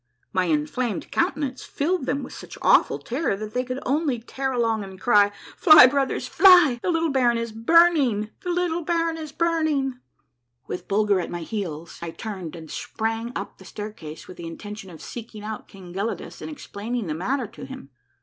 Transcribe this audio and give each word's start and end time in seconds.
My 0.33 0.45
inflamed 0.45 1.11
counte 1.11 1.37
nance 1.37 1.63
filled 1.63 2.07
them 2.07 2.23
with 2.23 2.33
such 2.33 2.57
awful 2.63 2.97
terror 2.97 3.35
that 3.37 3.53
they 3.53 3.63
could 3.63 3.77
only 3.85 4.17
tear 4.17 4.51
along 4.51 4.83
and 4.83 4.99
cry, 4.99 5.31
—"Fly, 5.57 5.85
brothers, 5.85 6.27
fly; 6.27 6.79
the 6.81 6.89
little 6.89 7.11
baron 7.11 7.37
is 7.37 7.51
burning, 7.51 8.31
the 8.39 8.49
little 8.49 8.81
baron 8.81 9.15
is 9.15 9.31
burning!" 9.31 9.77
A 9.77 9.89
MARVELLOUS 9.91 10.81
UNDERGROUND 10.81 10.87
JOURNEY 10.87 10.87
195 10.87 10.87
With 10.87 10.87
Bulger 10.87 11.19
at 11.19 11.29
my 11.29 11.41
heels, 11.43 11.99
I 12.01 12.09
turned 12.09 12.55
and 12.55 12.71
sprang 12.71 13.31
up 13.35 13.59
the 13.59 13.63
stair 13.63 13.91
case 13.91 14.27
with 14.27 14.37
the 14.37 14.47
intention 14.47 14.89
of 14.89 15.03
seeking 15.03 15.43
out 15.43 15.67
King 15.67 15.93
Gelidus, 15.93 16.41
and 16.41 16.49
ex 16.49 16.65
plaining 16.65 17.05
the 17.05 17.13
matter 17.13 17.45
to 17.45 17.65
him. 17.65 17.91